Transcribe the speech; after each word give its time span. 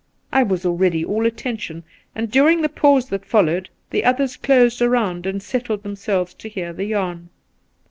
I 0.31 0.41
was 0.41 0.65
already 0.65 1.05
all 1.05 1.27
attention, 1.27 1.83
and 2.15 2.31
during 2.31 2.63
the 2.63 2.69
pause 2.69 3.07
that 3.09 3.23
followed 3.23 3.69
the 3.91 4.03
others 4.03 4.35
closed 4.35 4.81
around 4.81 5.27
and 5.27 5.43
settled 5.43 5.83
themselves 5.83 6.33
to 6.33 6.49
hear 6.49 6.73
the 6.73 6.85
yarn. 6.85 7.29